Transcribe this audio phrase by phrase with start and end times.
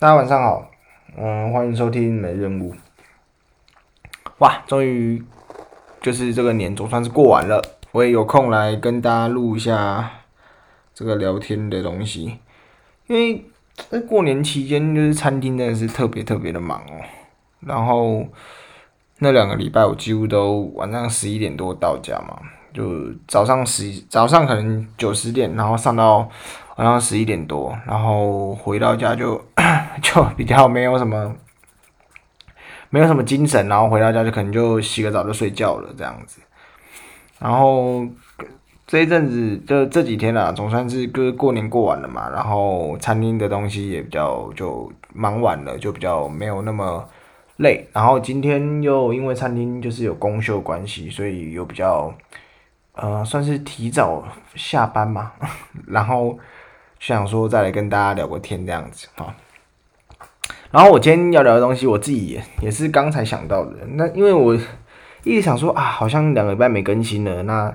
[0.00, 0.70] 大家晚上好，
[1.16, 2.72] 嗯，欢迎收听没任务。
[4.38, 5.20] 哇，终于
[6.00, 10.08] 就是这个年总算是过完了，我也有空来跟大家录一下
[10.94, 12.38] 这个聊天的东西，
[13.08, 13.44] 因为
[13.90, 17.02] 在过年期间就是餐厅真的是特别特别的忙哦，
[17.58, 18.24] 然后
[19.18, 22.38] 那两个礼拜我几乎都晚上十一点多到家嘛。
[22.72, 26.18] 就早上十早上可能九十点，然后上到
[26.76, 29.42] 晚上十一点多，然后回到家就
[30.02, 31.34] 就比较没有什么
[32.90, 36.40] 没有什么精神，然后回到家就可能就洗个澡就睡觉了这样子。
[37.38, 38.06] 然后
[38.86, 47.08] 这一阵子就这几天啦，总算是过过年过完了嘛，然后餐厅的东西也比较就忙完了，就比较没有那么
[47.56, 47.86] 累。
[47.92, 52.12] 然后今天又因为餐厅就是有公休关系，所以又比较。
[53.00, 55.30] 呃，算是提早下班嘛，
[55.86, 56.36] 然后
[56.98, 59.32] 想说再来跟大家聊个天这样子啊。
[60.70, 63.72] 然后我今天要聊的东西，我自己也也是刚才想到的。
[63.94, 64.54] 那因为我
[65.24, 67.74] 一直想说啊，好像两个礼拜没更新了，那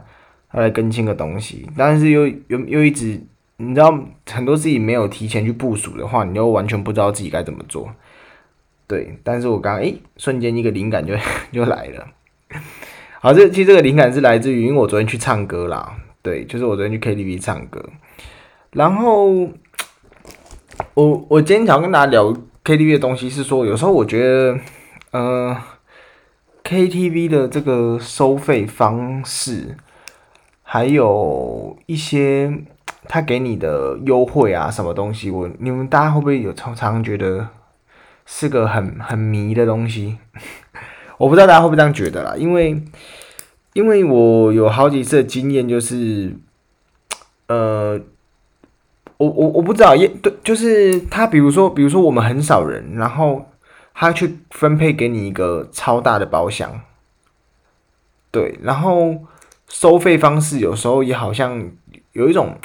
[0.53, 3.19] 要来更新个东西，但是又又又一直，
[3.57, 3.97] 你知道
[4.29, 7.89] 很多自己没有提前去部署的话，你又完全不知道自己该怎么做。
[8.85, 11.15] 对，但是我刚刚诶，瞬间一个灵感就
[11.51, 12.07] 就来了。
[13.19, 17.83] 好，这其实这个灵感是来自于，因为我昨天去唱歌啦，对，就是我昨天去 KTV 唱歌，
[18.71, 19.49] 然后
[20.93, 22.31] 我我今天想跟大家聊
[22.63, 24.59] KTV 的东西，是说有时候我觉得，
[25.11, 25.57] 呃
[26.63, 29.75] ，KTV 的这个收费方式，
[30.61, 32.63] 还有一些
[33.09, 37.49] 他给你的优惠啊，什么东西，我你们大家会不会有常常觉得
[38.25, 40.17] 是个很很迷的东西？
[41.19, 42.81] 我不知道大家会不会这样觉得啦，因为，
[43.73, 46.35] 因为我有好几次的经验，就是，
[47.47, 47.99] 呃，
[49.17, 53.45] 我我我不知道，也对，就是他，比如说，比如说我们很少人，然后
[53.93, 56.81] 他去分配给你一个超大的包厢，
[58.31, 59.15] 对，然后
[59.69, 61.71] 收费方式有时候也好像
[62.13, 62.55] 有一种，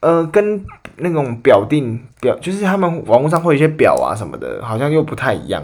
[0.00, 0.64] 呃，跟
[0.96, 5.62] 那种表定表，就是他们网络上会有一些表啊什么的，好像又不太一样。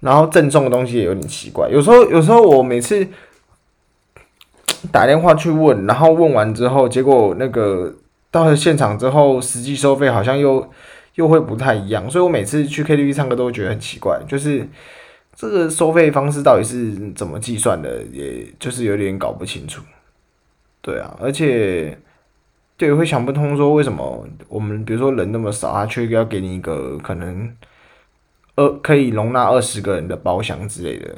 [0.00, 3.06] 然后赠送的东西也有点奇怪，有时候有时候我每次
[4.90, 7.94] 打电话去问，然后问完之后，结果那个
[8.30, 10.70] 到了现场之后，实际收费好像又
[11.14, 14.66] 又会不太一样，所以我每次去 KTV 唱歌都会觉得很奇怪，就是
[15.34, 19.82] 这个收费方式到底是怎么计算的，也就是有点搞不清楚。
[20.80, 21.98] 对啊，而且
[22.76, 27.54] 对，会想不通说为什么我们比如说人那么少，他却要给你一个可能。
[28.56, 31.14] 呃，可以容纳二十个人的包厢之类的，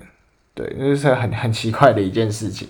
[0.54, 2.68] 对，那是很很奇怪的一件事情。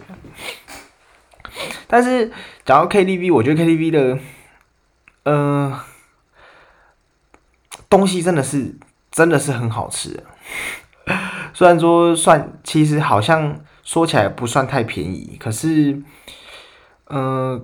[1.87, 2.31] 但是
[2.65, 4.19] 讲到 KTV，我觉得 KTV 的，
[5.25, 5.81] 呃，
[7.89, 8.77] 东西真的是
[9.11, 10.23] 真的是很好吃。
[11.53, 15.93] 虽然说算，其实好像说起来不算太便宜，可是，
[17.09, 17.61] 嗯、呃。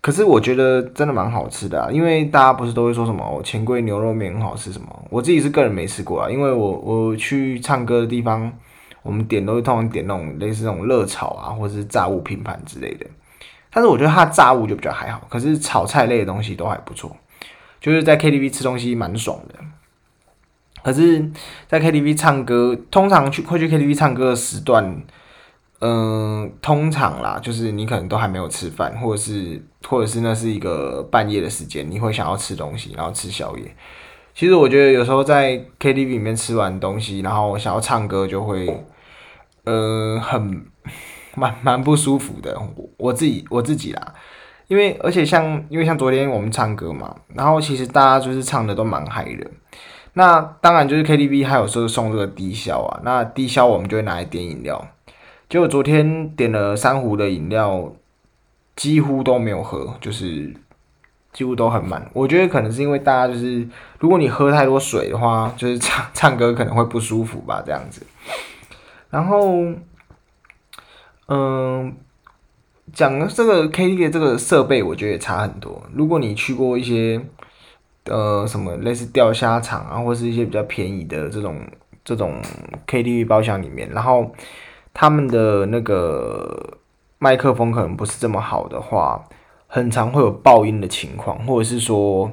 [0.00, 5.06] 可是我觉得真的蛮好吃的啊，因为大家不是都会说什么哦，钱柜牛肉面很好吃什么？
[5.08, 8.52] 我自己是个人没吃过啊，因为我我去唱歌的地方，
[9.02, 13.06] 我们点都会通常点那种类似那种热炒啊，或者是炸物拼盘之类的。
[13.74, 17.14] 但是我觉得它炸物就比较还好，可是炒菜类的东西都还不错，
[17.80, 19.56] 就是在 KTV 吃东西蛮爽的。
[20.82, 21.30] 可是，
[21.66, 25.02] 在 KTV 唱歌，通常去会去 KTV 唱歌的时段。
[25.80, 33.76] 嗯，通常啦，就是你可能都还没有吃饭，或者是，或者是那是一个半夜的时间，你会想要吃东西，然后吃宵夜。
[34.34, 38.84] 其实我觉得有时候在 KTV 里面吃完东西，然后想要唱歌，就会，
[39.64, 40.64] 呃，很
[41.36, 42.58] 蛮蛮不舒服的。
[42.76, 44.14] 我我自己我自己啦，
[44.68, 49.50] 因为而且像因为像昨天我们唱歌嘛，然后其实大家就是唱的都蛮嗨的。
[50.14, 54.86] 那当然就是 KTV 还有时候送这个低消啊，那低消我们就会拿来点饮料。
[55.48, 57.92] 结果昨天点了三壶的饮料，
[58.76, 60.54] 几乎都没有喝，就是
[61.32, 62.08] 几乎都很满。
[62.12, 63.68] 我觉得可能是因为大家就是，
[63.98, 68.04] 如果你喝太多水的话，就是唱唱歌可能会不舒服吧，这样子。
[69.10, 69.64] 然后，
[71.28, 71.96] 嗯，
[72.92, 75.82] 讲这个 KTV 这个设备，我觉得也差很多。
[75.92, 77.20] 如果你去过一些，
[78.04, 81.60] 呃，什么类似钓虾场啊，或是一些比较便宜的这种
[82.04, 82.40] 这种
[82.86, 84.30] KTV 包厢里面，然后。
[84.96, 86.78] 他们的那个
[87.18, 89.20] 麦克风可能不是这么好的话，
[89.66, 92.30] 很常会有爆音的情况，或者是说，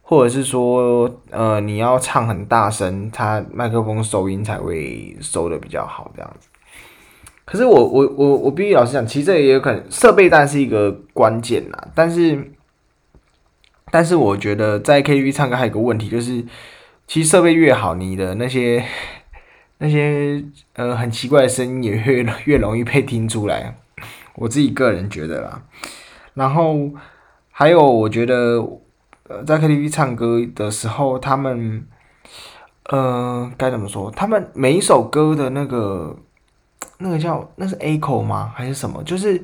[0.00, 6.48] 或者是说，呃，你要唱很大声，它麦克风收音才会收的比较好这样子。
[7.52, 12.50] 可是我我我我必须老实讲，其实这也有可能设备当然是一个关键啦，但是
[13.90, 16.42] 但是我觉得在 KTV 唱歌还有一个问题就是，
[17.06, 18.82] 其实设备越好，你的那些
[19.76, 20.42] 那些
[20.76, 23.76] 呃很奇怪的声音也越越容易被听出来。
[24.36, 25.62] 我自己个人觉得啦。
[26.32, 26.88] 然后
[27.50, 28.66] 还有，我觉得
[29.28, 31.86] 呃在 KTV 唱歌的时候，他们
[32.84, 34.10] 呃该怎么说？
[34.10, 36.16] 他们每一首歌的那个
[37.02, 38.52] 那个叫那是 echo 吗？
[38.54, 39.02] 还是什么？
[39.02, 39.42] 就是。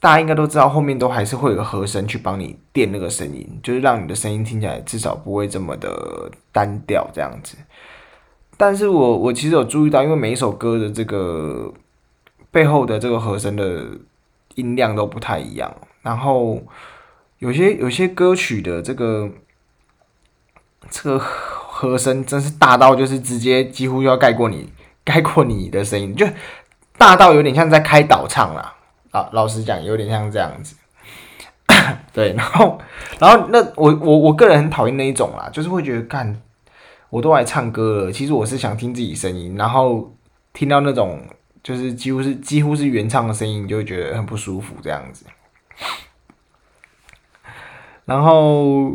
[0.00, 7.56] 大家应该都知道，后面都还是会有个和声去帮你垫那个声音，就是让你的声音听起来至少不会这么的单调这样子。
[8.58, 11.72] 但是我我其实有注意到，因为每一首歌的这个
[12.50, 13.82] 背后的这个和声的
[14.56, 16.62] 音量都不太一样，然后
[17.38, 19.30] 有些有些歌曲的这个
[20.90, 24.70] 这个和声真是大到就是直接几乎要盖过你
[25.04, 26.26] 盖过你的声音， 就
[26.96, 28.74] 大到有点像在开导唱啦。
[29.10, 30.74] 啊，老实讲，有点像这样子，
[32.12, 32.80] 对，然后，
[33.20, 36.42] 然后那我我我个人很讨厌那一种啦，就是会觉得，干，
[37.10, 40.12] 我都来唱歌了，其实我是想听自己声音，然后
[40.52, 41.20] 听到那种
[41.62, 45.24] 就是几乎是几乎是原唱的声音，就会觉得很不舒服这样子。
[48.04, 48.90] 然后，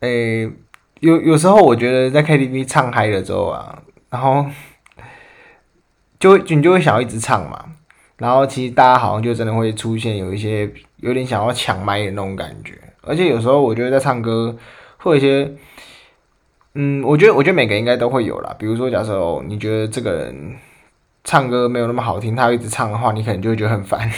[0.00, 0.42] 诶、
[1.00, 4.44] 有有时候我觉得在 KTV 唱嗨了之后啊，然后
[6.22, 7.64] 就你就会想要一直唱嘛。
[8.16, 14.56] 然后其实大家好像就真的会出现有一些有点想要抢麦的那种感觉，而且有时候我觉得在唱歌
[14.98, 15.52] 会有一些，
[16.74, 18.54] 嗯，我觉得我觉得每个应该都会有啦。
[18.56, 20.56] 比如说，假设，你觉得这个人
[21.24, 24.08] 唱歌没有那么好听，他一直唱的话，你可能就会觉得很烦，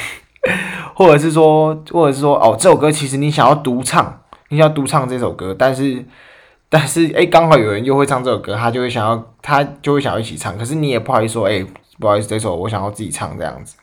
[0.94, 4.20] 或者是说，或者是说，哦，这首歌其实你想要独唱，
[4.50, 6.04] 你想要独唱这首歌，但是
[6.68, 11.64] 但是哎，刚好有人又会唱这首歌，他就会想要他就会想要一起唱，可是你也不好意思说，哎，
[11.98, 13.76] 不好意思，这首我想要自己唱这样子。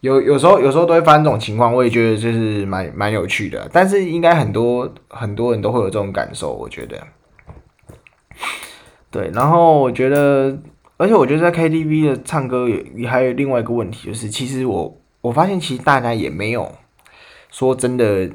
[0.00, 3.68] 有有时候有时候都会发生这种情况，我也觉得就是蛮蛮有趣的。
[3.72, 7.00] 但是应该很多很多人都会有这种感受，我觉得。
[9.10, 10.58] 对，然后我觉得，
[10.96, 12.66] 而且我觉得在 KTV 的唱歌
[12.96, 16.72] 也还有另外一个问题，就是其实我我发现其实大家也没有
[17.50, 18.28] 说真的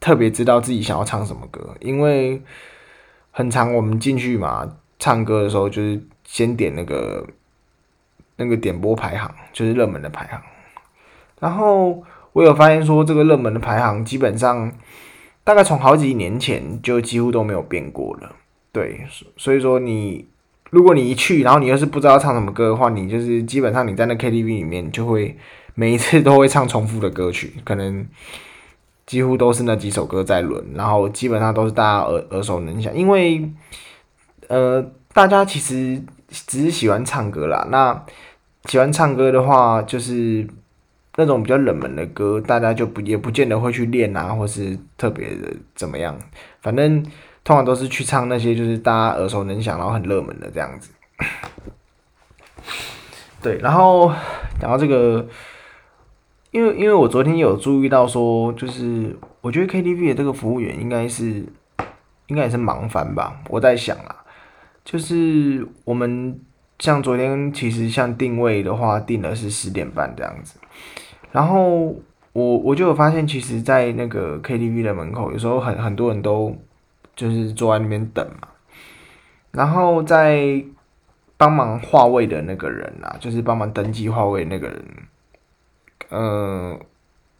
[0.00, 2.40] 特别知道自己想要唱什么歌，因为
[3.32, 7.26] 很常我们进去嘛，唱歌的时候就是先点那个
[8.36, 10.40] 那个点播排行，就是热门的排行。
[11.40, 12.02] 然后
[12.32, 14.72] 我有发现说，这个热门的排行基本上
[15.44, 18.36] 大概从好几年前就几乎都没有变过了。
[18.70, 19.04] 对，
[19.36, 20.24] 所以说你
[20.70, 25.36] 如果你一去，然后你又是不知道唱什么歌的话，你就是基本上你在那 KTV 里面就会
[25.74, 28.06] 每一次都会唱重复的歌曲，可能
[29.04, 33.50] 几乎都是那几首歌在轮，然后基本上都是大家耳耳熟能详，因为
[34.48, 34.82] 呃
[35.12, 36.00] 大家其实
[36.32, 37.66] 只是喜欢唱歌啦。
[37.70, 38.04] 那
[38.64, 40.48] 喜欢唱歌的话，就是。
[41.14, 46.18] 那种比较冷门的歌，大家就不也不见得会去练啊，或是特别的怎么样。
[46.62, 47.02] 反正
[47.44, 50.90] 通常都是去唱那些就是大家耳熟能详，然后很热门的这样子。
[53.42, 54.10] 对，然后
[54.58, 55.28] 讲到这个，
[56.50, 61.44] 因为因为我昨天有注意到说，就是我觉得 KTV 的这个服务员应该是
[62.28, 63.38] 应该也是忙翻吧。
[63.50, 64.21] 我在想啊，
[64.84, 66.40] 就是我们
[66.78, 70.58] 像昨天其实像定位的话，定的是十点半这样子。
[71.30, 71.94] 然后
[72.32, 76.56] 我我就有发现，其实，在那个 KTV 的门口，有时候很很多人都
[77.14, 78.48] 就是坐在那边等嘛。
[79.50, 80.62] 然后在
[81.36, 84.84] 帮忙划位的那个人啊，就是帮忙登记划位那个人，
[86.10, 86.80] 嗯，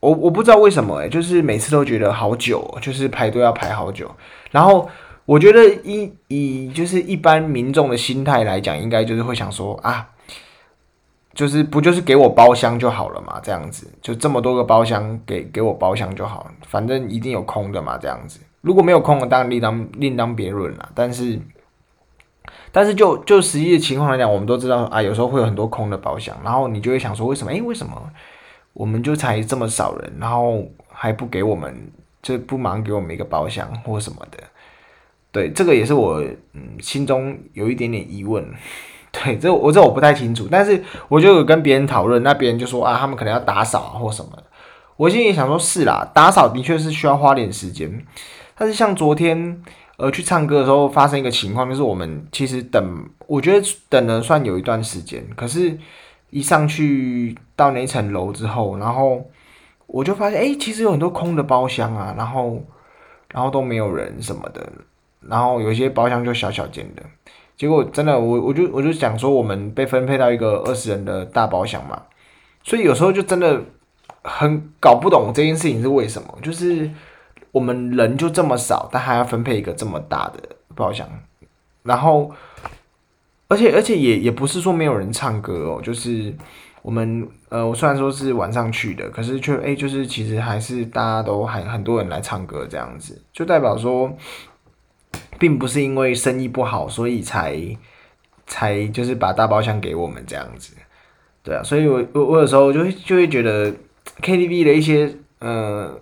[0.01, 4.11] 我我不知道为什么哎，就是每次都觉得好久，就是排队要排好久。
[4.51, 4.89] 然后
[5.25, 10.09] 我觉得以以就是一般民众的心态来讲，应该就是会想说啊。
[11.35, 18.39] 就是不就是给我包厢就好了嘛，这样子就这么多个包厢给给我包厢就好，反正一定有空的嘛，这样子。
[18.61, 20.91] 如果没有空的，当然另当另当别论了。
[20.95, 21.41] 但是，
[22.71, 27.51] 但是就就实际的情况来讲，我们都知道啊，有时候会有很多空的包厢，然后你就会想说，为什么？
[27.51, 28.11] 诶，为什么
[28.75, 31.75] 我们就才这么少人，然后还不给我们，
[32.21, 34.39] 就不忙给我们一个包厢或什么的？
[35.33, 36.23] 对，这个也是我
[36.53, 38.47] 嗯心中有一点点疑问。
[39.11, 44.45] 对，这我这我不太清楚，但是我就有跟别人讨论，那别人就说啊，他们可能要打扫或什么的。
[44.97, 48.05] 我心里想说，是啦，打扫的确是需要花点时间。
[48.57, 49.63] 但是像昨天
[49.97, 55.77] 呃去唱歌的时候，发生一个情况，就是我们其实等，我觉得等了算有一段时间，可是
[56.31, 59.29] 一上去到那层楼之后，然后
[59.87, 62.63] 我就发现，哎，其实有很多空的包厢啊，然后
[63.33, 64.71] 然后都没有人什么的，
[65.29, 67.03] 然后有些包厢就小小间的。
[67.57, 72.03] 结果真的，我我就我就想说，我们被分配到一个二十人的大包厢嘛，
[72.65, 73.63] 所以有时候就真的
[74.23, 76.91] 很搞不懂这件事情是为什么，就是
[77.53, 80.41] 我们人就这么少，但还要分配一个这么大的
[80.75, 81.07] 包厢，
[81.85, 82.33] 然后，
[83.47, 86.35] 而且而且也也不是说没有人唱歌哦，就是
[86.81, 94.13] 我们呃，我虽然说是晚上去的，可是却哎，就是其实还是大家都还很多人来唱歌这样子，就代表说，
[95.39, 97.59] 并不是因为生意不好，所以才
[98.47, 100.75] 才就是把大包厢给我们这样子，
[101.43, 103.73] 对啊，所以我我我有时候就会就会觉得
[104.21, 106.01] KTV 的一些呃。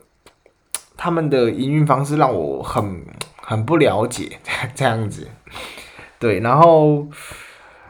[1.02, 3.02] 他们的营运方式让我很
[3.40, 4.38] 很不了解，
[4.76, 5.26] 这样子，
[6.18, 7.08] 对，然后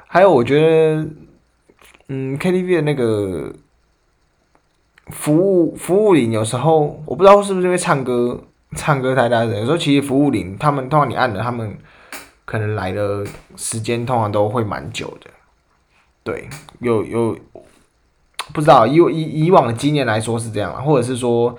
[0.07, 1.09] 还有我觉得，
[2.07, 3.53] 嗯，KTV 的那个
[5.09, 8.45] 服务服务里有时候我不知道是不是因为唱歌
[8.77, 11.79] 唱歌太大声，有时候其实服务铃他们通常你按了，他们
[12.45, 15.31] 可能来的时间通常都会蛮久的，
[16.23, 16.49] 对，
[16.81, 17.39] 有有
[18.53, 21.57] 不知道以以以往的经验来说是这样，或者是说。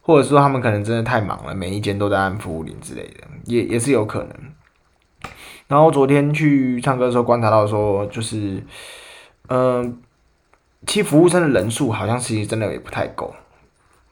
[0.00, 4.34] 或者说他们可能真的太忙了，每一间都在按服务铃之类的，也也是有可能。
[5.66, 8.64] 然后昨天去唱歌的时候观察到说，就是，
[9.48, 10.00] 嗯、
[10.86, 13.34] 其实服务生的人数好像其实真的也不太够。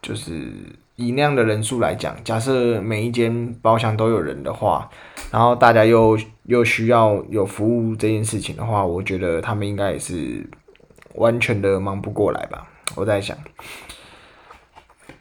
[0.02, 0.52] 就是
[0.96, 4.88] 以那样的人数来讲，假设每一间包厢都有人的话，
[5.30, 10.48] 然后大家又又需要有服务这件事情的话，我觉得他们应该也是
[11.14, 12.66] 完全的忙不过来吧。
[12.94, 13.36] 我在想。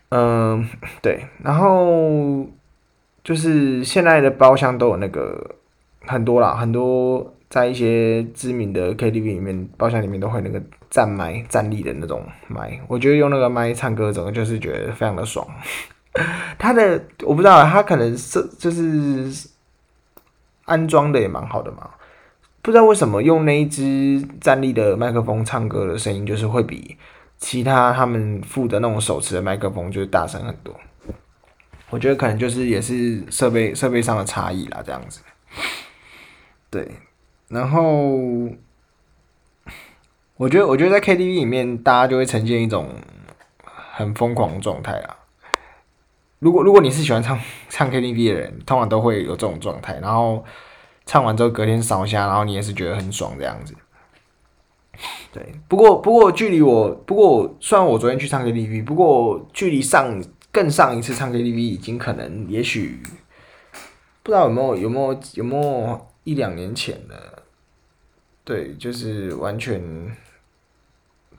[0.09, 0.65] 嗯，
[1.01, 2.47] 对，然后
[3.23, 5.55] 就是现在的包厢都有那个
[6.05, 12.79] 很多啦，很多在一些知名的 KTV 里面，包厢里面都会那个站麦、站立的那种麦。
[12.87, 15.47] 我觉得用那个麦唱歌，整个就是觉得非常的爽。
[16.57, 19.49] 他的我不知道，他可能是就是
[20.65, 21.89] 安装的也蛮好的嘛，
[22.61, 26.97] 不知道为什么用那一支站立的麦克风唱歌的声音就是会比。
[27.37, 30.73] 其他他们附的那种手持的麦克风就是大声很多，
[31.89, 35.19] 我觉得可能就是也是设备设备上的差异啦，这样子。
[36.71, 36.89] 对，
[37.47, 38.17] 然后
[40.37, 42.89] 我觉得我觉得在 KTV 里面，大家就会呈现一种
[43.63, 45.17] 很疯狂的状态啊。
[46.39, 50.43] 如果如果你是喜欢唱 唱 KTV 的人，通常都会有这种状态，然后
[51.05, 53.73] 唱完之后隔天烧香，然后你也是觉得很爽这样子。
[55.31, 63.01] 对，不过不过距离我，不过虽然我昨天去唱 KTV，不过距离上更上一次唱 KTV 已经可能也许
[64.23, 67.43] 不知道有没有有没有有没有一两年前了。
[68.43, 69.81] 对，就是完全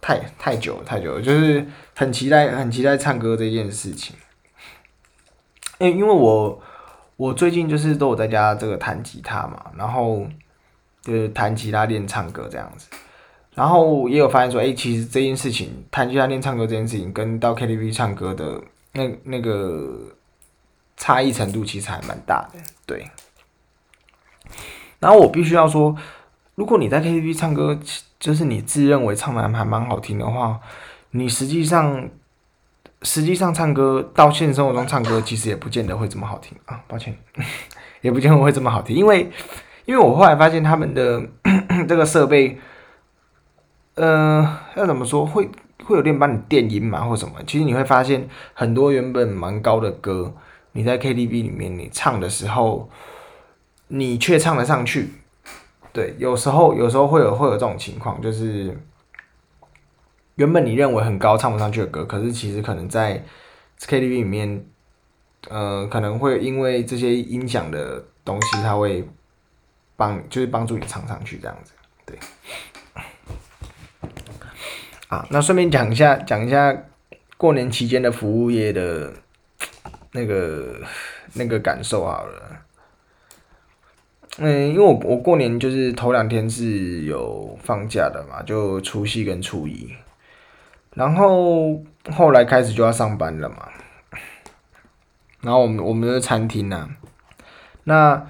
[0.01, 1.65] 太太久了太久了，就是
[1.95, 4.17] 很期待很期待唱歌这件事情。
[5.79, 6.61] 因因为我
[7.17, 10.27] 我最近就是都有在家这个弹吉他嘛，然后
[11.03, 12.89] 就是弹吉他练唱歌这样子。
[13.55, 18.61] 然后也有发现说，哎，其实这件事情，弹吉他练唱歌这件事情，跟到 KTV 唱歌的
[18.93, 19.97] 那那个
[20.97, 23.09] 差异程度其实还蛮大的，对。
[24.99, 25.97] 然后我必须要说，
[26.55, 27.79] 如果你在 KTV 唱歌，
[28.19, 30.59] 就是你自认为唱的还蛮好听的话，
[31.11, 32.09] 你实际上
[33.03, 36.81] 实际上唱歌到现实生活中唱歌，其实也不见得会这么好听啊。
[36.87, 37.17] 抱歉，
[38.03, 39.31] 也不见得会这么好听，因为
[39.85, 41.23] 因为我后来发现他们的
[41.89, 42.59] 这个设备。
[43.99, 45.25] 呃，要怎么说？
[45.25, 45.49] 会
[45.83, 47.37] 会有点帮你电音嘛，或什么？
[47.47, 50.35] 其实你会发现，很多原本蛮高的歌，
[50.73, 52.91] 你在 KTV 里面你唱的时候，
[53.89, 55.11] 你却唱得上去。
[55.93, 58.77] 对，有时候有时候会有会有这种情况，就是
[60.35, 63.25] 原本你认为很高唱不上去的歌，可是其实可能在
[63.81, 64.67] KTV 里面，
[65.49, 69.09] 呃，可能会因为这些音响的东西，它会
[69.97, 71.73] 帮就是帮助你唱上去这样子，
[72.05, 72.19] 对。
[75.09, 76.77] 啊，那顺便讲一下，讲一下
[77.39, 79.15] 过年期间的服务业的
[80.13, 80.81] 那个
[81.33, 82.66] 那个感受好了。
[84.39, 89.93] 嗯，因为我我过年就是头两天是有放假的嘛，就除夕跟初一，
[90.95, 91.81] 然后
[92.13, 93.69] 后来开始就要上班了嘛。
[95.41, 96.89] 然后我们我们的餐厅呢，
[97.85, 98.27] 那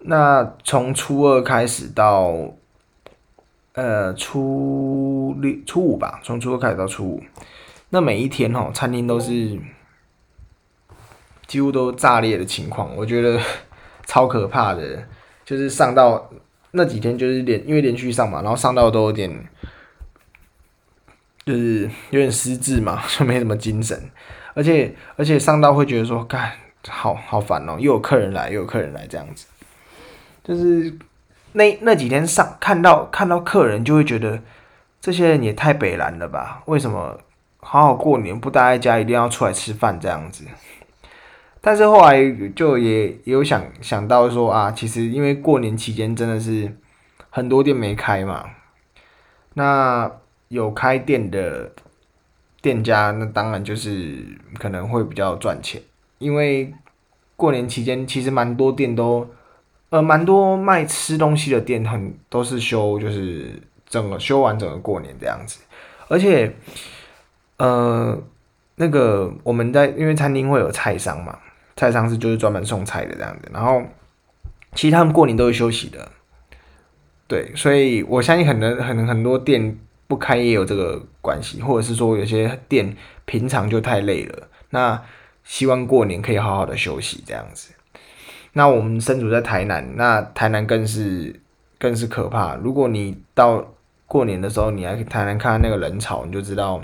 [0.00, 2.34] 那从初二开始到。
[3.74, 7.22] 呃，初六、初五吧，从初二开始到初五，
[7.88, 9.58] 那每一天哦，餐厅都是
[11.46, 13.40] 几乎都炸裂的情况，我觉得
[14.04, 15.02] 超可怕的。
[15.44, 16.30] 就是上到
[16.70, 19.30] 那几天，就是连因为连续上嘛，然后上到都有点，
[21.44, 24.10] 就是有点失智嘛， 就没什么精神，
[24.54, 26.52] 而且而且上到会觉得说，干，
[26.88, 29.46] 好好烦哦，又有客人来，又有客人来这样子，
[30.44, 30.96] 就是。
[31.54, 34.40] 那那几天上看到看到客人就会觉得
[35.02, 36.62] 这些人也太北烂了吧？
[36.64, 37.20] 为什么
[37.60, 40.46] 好好过年不待在家，一定要出来吃饭这样子？
[41.64, 46.76] 但是后来就也，有想想到说啊，其实因为过年期间真的是
[47.30, 48.44] 很多店没开嘛，
[49.54, 50.10] 那
[50.48, 51.70] 有开店的
[52.60, 54.26] 店家，那当然就是
[54.58, 55.80] 可能会比较赚钱，
[56.18, 56.74] 因为
[57.36, 59.30] 过年期间其实蛮多店都，
[59.90, 65.60] 呃，蛮多卖吃东西的店很都是休，就是整个休完整个过年这样子，
[66.08, 66.52] 而且，
[67.58, 68.20] 呃，
[68.74, 71.38] 那个我们在因为餐厅会有菜商嘛。
[71.76, 73.82] 菜商是就是专门送菜的这样子，然后
[74.74, 76.10] 其实他们过年都是休息的，
[77.26, 85.02] 对，所以我相信很多很很多店不开也有这个关系，或者是说有些店平常就太累了，那
[85.44, 87.72] 希望过年可以好好的休息这样子。
[88.52, 91.40] 那我们身处在台南，那台南更是
[91.78, 92.54] 更是可怕。
[92.56, 93.74] 如果你到
[94.06, 96.80] 过年的时候，你来台南看那个人潮，你就知道。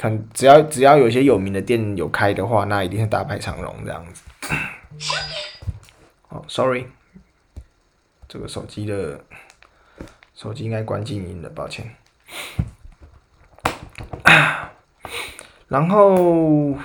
[0.00, 4.22] 看，只要只要有些有名的店有开的话，那一定是大排长龙这样子。
[6.30, 6.86] 哦，sorry，
[8.26, 9.22] 这个手机的
[10.34, 11.94] 手机应该关静音的，抱歉。
[15.68, 16.78] 然后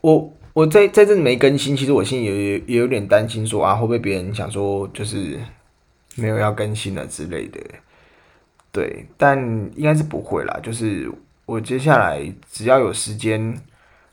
[0.00, 5.40] 我我在在这里没更新，其实我心里也也有点担心说，说啊会不会别人想说就是
[6.14, 7.60] 没有要更新了之类的。
[8.76, 9.38] 对，但
[9.74, 10.60] 应该是不会啦。
[10.62, 11.10] 就是
[11.46, 13.56] 我接下来只要有时间，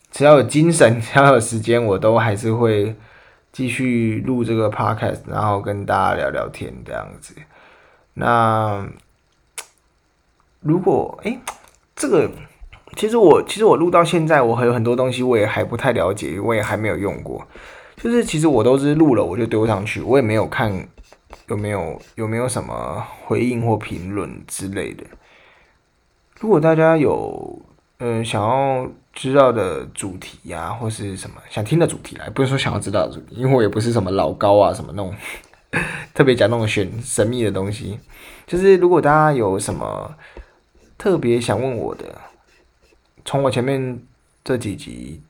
[0.10, 2.96] 只要有精神， 只要有时间，我都还是会
[3.52, 7.36] 继续录这个 podcast，然后跟大家聊聊天这样子。
[8.14, 8.88] 那
[10.62, 11.38] 如果诶，
[11.94, 12.32] 这个
[12.96, 17.46] 其实我其实我录到现在，我还有很多东西我也还不太了解，我也还没有用过。
[17.98, 20.88] 就是其实我都是录了我就丢上去，我也没有看。
[21.48, 25.04] 有没有有没有什么回应或评论之类的？
[26.40, 27.62] 如果大家有、
[28.00, 35.14] 呃、想要知道的主题呀、或是什么想听的主题来，不是说想要知道的主题，因为我也不是什么老高啊什么那种
[36.14, 38.00] 特别讲那种玄神秘的东西。
[38.46, 40.16] 就是如果大家有什么
[40.98, 42.20] 特别想问我的，
[43.24, 44.02] 从我前面
[44.44, 45.22] 这几集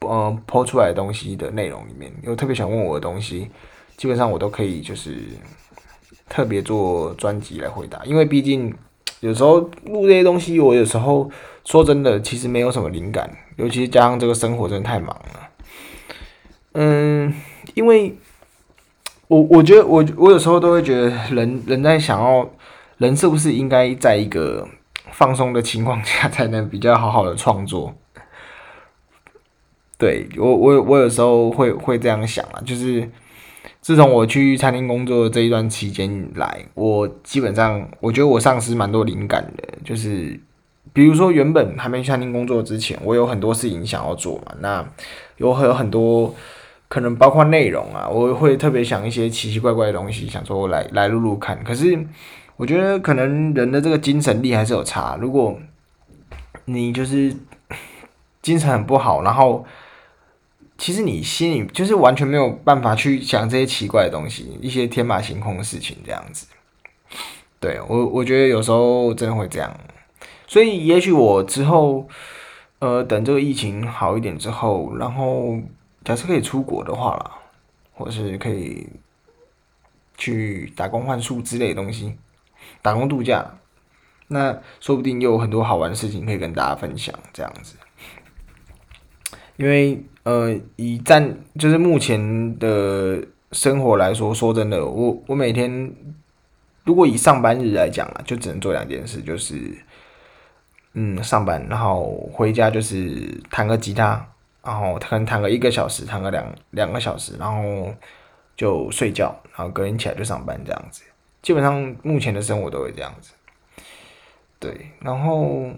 [0.00, 3.50] 呃抛出来东西的内容里面，有特别想问我的东西。
[4.00, 5.14] 基本上我都可以，就是
[6.26, 8.74] 特别做专辑来回答，因为毕竟
[9.20, 11.30] 有时候录这些东西，我有时候
[11.66, 15.50] 说真的，其实没有什么灵感，尤其是加上这个生活真的太忙了。
[16.72, 17.34] 嗯，
[17.74, 18.16] 因为
[19.28, 22.48] 我我觉得我我有时候都会觉得人人在想要
[22.96, 24.66] 人是不是应该在一个
[25.12, 27.94] 放松的情况下才能比较好好的创作？
[29.98, 33.06] 对，我我我有时候会会这样想啊，就是。
[33.80, 39.64] 自从我去餐厅工作这一段期间以来，我基本上我觉得我丧失蛮多灵感的。
[39.82, 40.38] 就是
[40.92, 44.54] 比如说，原本还没去餐厅工作之前，我有很多事情想要做嘛。
[44.60, 44.86] 那
[45.38, 46.34] 有很有很多
[46.88, 51.64] 可能包括内容啊，我会特别想一些奇奇怪怪的东西，想说来来录录看。
[51.64, 51.98] 可是
[52.56, 55.16] 我觉得可能人的这个精神力还是有差。
[55.18, 55.58] 如果
[56.66, 57.34] 你就是
[58.42, 59.64] 精神很不好，然后。
[60.80, 66.46] 其实你心里就是完全没有办法去想这些奇怪的东西，一些天马行空的事情这样子。
[67.60, 69.70] 对，我，我觉得有时候真的会这样。
[70.46, 72.08] 所以也许我之后，
[72.78, 75.58] 呃，等这个疫情好一点之后，然后
[76.02, 77.30] 假设可以出国的话啦，
[77.92, 78.88] 或是可以
[80.16, 82.14] 去打工换宿之类的东西，
[82.80, 83.58] 打工度假，
[84.28, 87.76] 那说不定又有很多好玩的事情可以跟大家分享这样子。
[89.58, 95.92] 因为呃，以暂就是目前的生活来说，说真的，我我每天
[96.84, 99.56] 如果以上班日来讲啊，就只能做两件事，就是
[100.92, 104.24] 嗯上班，然后回家就是弹个吉他，
[104.62, 107.92] 然后可能弹个一个小时，弹个两两个小时，然后
[108.56, 111.02] 就睡觉，然后隔天起来就上班这样子。
[111.42, 113.32] 基本上目前的生活都会这样子。
[114.60, 115.70] 对，然后。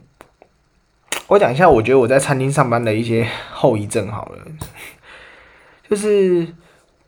[1.33, 4.39] 我讲一下，我觉得我在餐厅上班的一些后遗症好了，
[5.89, 6.47] 就是，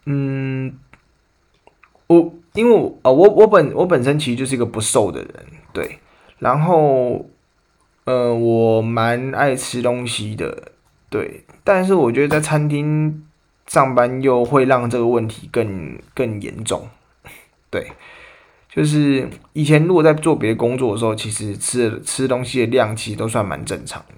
[0.06, 0.78] 嗯，
[2.06, 5.98] 我因为我啊，我我本我本身其实就是一个不瘦的人，对，
[6.38, 7.26] 然后，
[8.04, 10.72] 呃，我蛮爱吃东西的，
[11.10, 13.26] 对，但是我觉得在餐厅
[13.66, 16.88] 上班又会让这个问题更更严重，
[17.68, 17.92] 对。
[18.74, 24.14] 就是以前如果在做别的工作的时候，其实吃吃东西的量其实都算蛮正常的。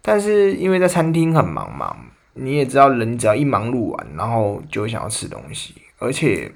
[0.00, 1.94] 但是因为在餐厅很忙嘛，
[2.32, 6.50] 你也知道，人只要一忙碌完，然后就想要吃东西，而且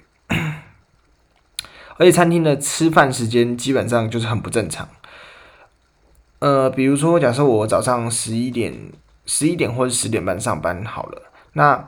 [1.98, 4.88] 而且餐厅的吃饭时间基本上就是很不正常。
[6.38, 8.74] 呃，比如说假设我早上十一点
[9.26, 11.22] 十一点或者十点半上班好了。
[11.52, 11.86] 那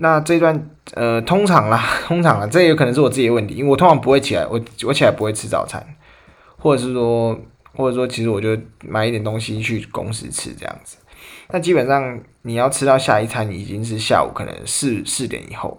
[0.00, 5.84] 那这段呃，通常啦， 通常啦，这也有可能是我自己的问题，因为我通常不会起来，我我起来不会吃早餐，
[6.56, 7.38] 或者是说，
[7.74, 10.96] 或者说，其实我就买一点东西去公司吃这样子。
[11.50, 15.78] 那基本上你要吃到下一餐已经是下午可能四四点以后。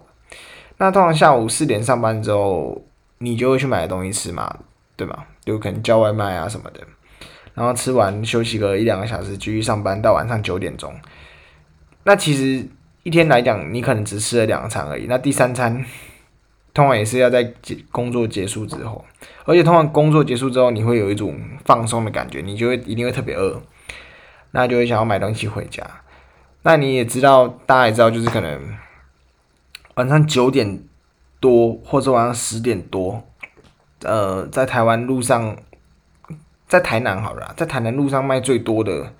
[0.78, 2.82] 那通常下午四点上班之后，
[3.18, 4.54] 你就会去买东西吃嘛，
[4.96, 5.24] 对吗？
[5.44, 6.80] 就可能叫外卖啊什么的。
[7.54, 10.92] 然后吃完休息个一两个小时，继续上班到晚上九点钟。
[12.04, 12.66] 那其实
[13.02, 15.06] 一天来讲，你可能只吃了两餐而已。
[15.08, 15.84] 那第三餐
[16.72, 19.04] 通常也是要在结工作结束之后，
[19.44, 23.60] 而且通常工作结束之后，你会有一种放松的感觉，你就会一定会特别饿，
[24.52, 25.82] 那就会想要买东西回家。
[26.62, 28.60] 那你也知道，大家也知道，就是可能
[29.94, 30.82] 晚上九点
[31.40, 33.22] 多或者晚上十点多，
[34.02, 35.56] 呃，在台湾路上。
[36.68, 39.12] 在台南好了，在台南路上卖最多的，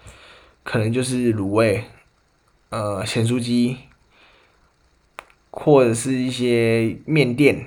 [0.65, 1.85] 可能就是卤味，
[2.73, 3.77] 呃，咸酥鸡，
[5.51, 7.67] 或者是一些面店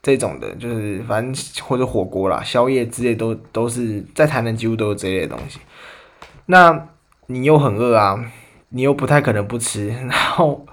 [0.00, 5.58] 这种的，就是反正或者火锅啦、宵夜之类都都是在台南几乎都有这类的东西。
[6.46, 6.88] 那
[7.26, 8.30] 你又很饿啊，
[8.68, 9.88] 你又不太可能不吃。
[9.88, 10.64] 然后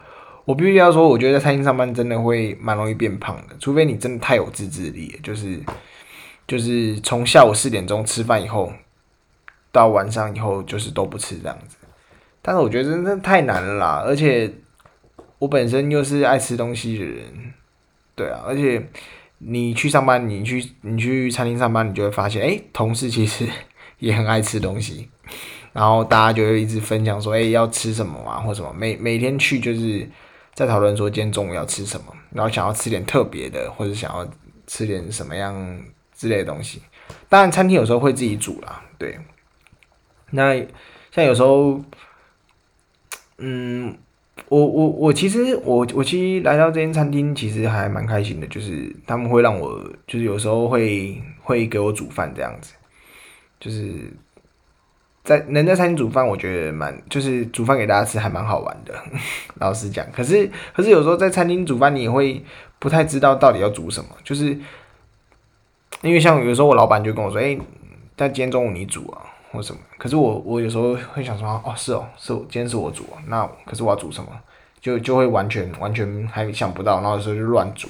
[0.46, 5.60] 我必须要说，我觉得在餐厅上班真的会蛮容易变胖的，除非你真的太有自制力，就是。
[6.48, 8.72] 就是从下午四点钟吃饭以后，
[9.72, 11.74] 到晚上以后就是都不吃这样子，
[12.45, 14.53] 但是我觉得真的太难了啦，而且
[15.39, 17.53] 我本身又是爱吃东西的人，
[18.13, 18.88] 对啊，而且
[19.39, 23.47] 你去上班，你去你去餐厅上班，你就会发现，哎，同事其实
[23.97, 25.10] 也很爱吃东西，
[25.73, 30.08] 然后大家就会一直分享说，哎，要吃什么啊，或什么，每每天去就是
[30.53, 34.27] 在讨论说今天中午要吃什么，然后想要吃点特别的，或者想要
[34.67, 35.84] 吃点什么样。
[36.17, 36.81] 之类的东西，
[37.27, 39.19] 当然餐厅有时候会自己煮啦，对。
[40.31, 40.55] 那
[41.12, 41.77] 像有时候，
[43.38, 43.95] 嗯，
[44.50, 52.74] 我我我其实我我其实来到这间餐厅其实还蛮开心的，就是他们会让我就是有时候会会给我煮饭这样子，
[53.60, 54.12] 就是
[55.24, 58.93] 在能在餐厅煮饭，我觉得蛮就是煮饭给大家吃还蛮好玩的，
[59.60, 60.06] 老实讲。
[60.12, 62.43] 可是可是有时候在餐厅煮饭，你也会
[62.80, 64.58] 不太知道到底要煮什么，就是。
[66.02, 67.60] 因为像有时候我老板就跟我说，哎、欸，
[68.17, 69.21] 但今天中午你煮啊，
[69.56, 69.82] 或什么。
[69.98, 74.30] 可是我我有时候会想说，哦，是哦，是今天是我煮，那可是我要煮什么，
[74.82, 77.88] 就就会完全完全还想不到，然后有时候就乱煮，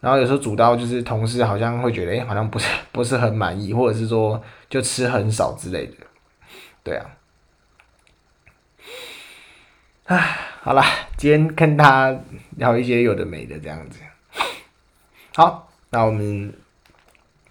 [0.00, 5.94] 然后有时候煮到就是同事好像会觉得，哎、好像不是不是很满意，或者是说就吃很少之类的，
[6.82, 7.06] 对啊。
[10.06, 10.84] 唉，好啦，
[11.16, 12.14] 今天跟他
[12.56, 14.00] 聊一些有的没的这样子。
[15.34, 16.52] 好，那我们。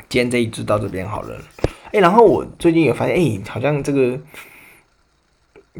[0.07, 1.39] 今天这一支到这边好了，
[1.91, 4.19] 哎、然后我最近也发现，哎、好像这个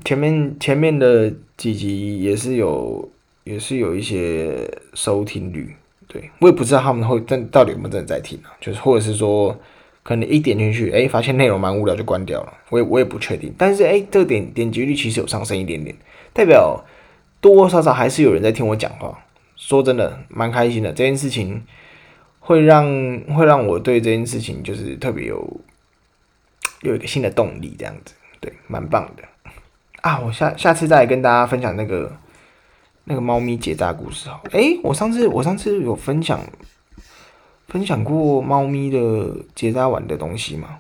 [0.04, 3.10] 前面前面的几集也是有
[3.44, 5.76] 也是有一些收听率，
[6.08, 9.56] 对，我也不知道他们会真到底有没有真的在听啊，就是或者是说
[10.02, 15.96] 可能一点进去，哎、发现内容蛮无聊就关掉了，我也我也不确定，但是哎、这个点点击率其实有上升一点点，
[16.34, 16.84] 代表
[17.40, 19.18] 多多少少还是有人在听我讲话，
[19.56, 21.64] 说真的蛮开心的这件事情。
[22.42, 22.84] 会让
[23.36, 25.62] 会让我对这件事情就是特别有
[26.82, 29.24] 有一个新的动力，这样子，对，蛮棒的
[30.02, 30.20] 啊！
[30.20, 32.12] 我下下次再来跟大家分享那个
[33.04, 34.40] 那个猫咪结扎故事哦。
[34.52, 36.40] 诶，我上次我上次有分享
[37.68, 40.80] 分享过猫咪的结扎完的东西吗？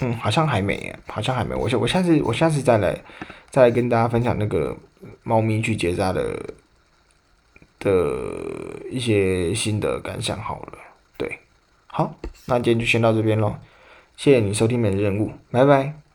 [0.00, 1.54] 嗯，好像还没，好像还没。
[1.54, 2.98] 我下我下次我下次再来
[3.50, 4.76] 再来跟大家分享那个
[5.22, 6.38] 猫咪去结扎的。
[7.78, 7.92] 的
[8.90, 10.78] 一些心得感想好了，
[11.18, 11.38] 对，
[11.86, 13.54] 好，那今天就先到这边喽，
[14.16, 16.05] 谢谢你收听每日任务，拜拜。